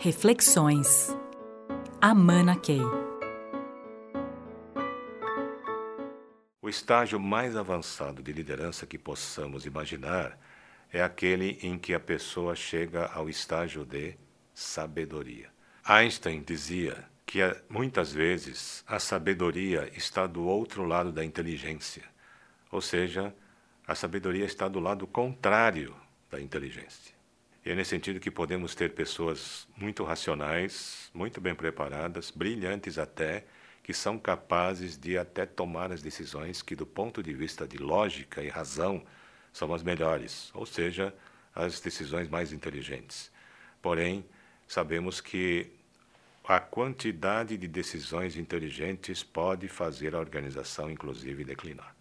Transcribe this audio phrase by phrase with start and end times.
[0.00, 1.08] Reflexões.
[2.00, 2.80] Amana Key.
[6.62, 10.38] O estágio mais avançado de liderança que possamos imaginar
[10.92, 14.14] é aquele em que a pessoa chega ao estágio de
[14.54, 15.50] sabedoria.
[15.84, 22.04] Einstein dizia que muitas vezes a sabedoria está do outro lado da inteligência,
[22.70, 23.34] ou seja,
[23.84, 25.92] a sabedoria está do lado contrário
[26.30, 27.17] da inteligência.
[27.64, 33.44] E é nesse sentido que podemos ter pessoas muito racionais, muito bem preparadas, brilhantes até,
[33.82, 38.42] que são capazes de até tomar as decisões que, do ponto de vista de lógica
[38.42, 39.04] e razão,
[39.52, 41.14] são as melhores, ou seja,
[41.54, 43.30] as decisões mais inteligentes.
[43.82, 44.24] Porém,
[44.66, 45.72] sabemos que
[46.44, 51.94] a quantidade de decisões inteligentes pode fazer a organização, inclusive, declinar.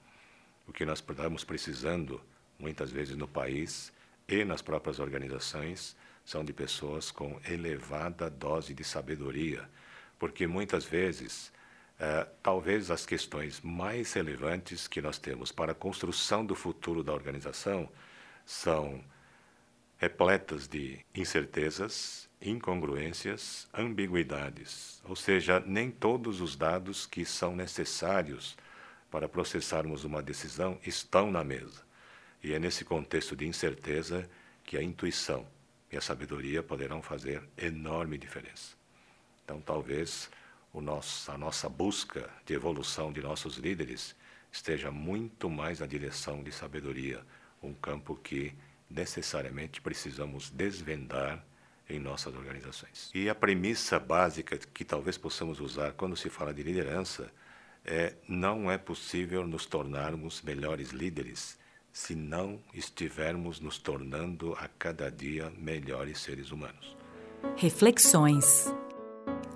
[0.68, 2.22] O que nós estamos precisando,
[2.58, 3.92] muitas vezes no país,
[4.28, 5.96] e nas próprias organizações
[6.26, 9.68] são de pessoas com elevada dose de sabedoria,
[10.20, 11.54] porque muitas vezes,
[11.98, 17.14] eh, talvez as questões mais relevantes que nós temos para a construção do futuro da
[17.14, 17.90] organização
[18.46, 19.02] são
[19.98, 28.58] repletas de incertezas, incongruências, ambiguidades, ou seja, nem todos os dados que são necessários
[29.10, 31.87] para processarmos uma decisão estão na mesa.
[32.44, 34.30] E é nesse contexto de incerteza
[34.64, 35.48] que a intuição
[35.92, 38.76] e a sabedoria poderão fazer enorme diferença.
[39.44, 40.30] Então, talvez
[40.82, 44.16] nosso, a nossa busca de evolução de nossos líderes
[44.52, 47.22] esteja muito mais na direção de sabedoria,
[47.62, 48.54] um campo que
[48.90, 51.44] necessariamente precisamos desvendar
[51.90, 53.10] em nossas organizações.
[53.14, 57.32] E a premissa básica que talvez possamos usar quando se fala de liderança
[57.86, 61.58] é não é possível nos tornarmos melhores líderes
[61.98, 66.96] se não estivermos nos tornando a cada dia melhores seres humanos.
[67.56, 68.72] Reflexões.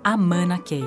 [0.02, 0.82] Amana Key.